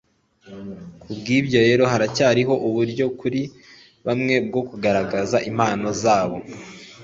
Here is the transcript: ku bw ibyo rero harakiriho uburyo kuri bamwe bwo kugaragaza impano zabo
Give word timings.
ku 1.01 1.09
bw 1.17 1.25
ibyo 1.39 1.57
rero 1.67 1.83
harakiriho 1.91 2.53
uburyo 2.67 3.05
kuri 3.19 3.41
bamwe 4.05 4.35
bwo 4.47 4.61
kugaragaza 4.69 5.37
impano 5.49 5.87
zabo 6.01 6.37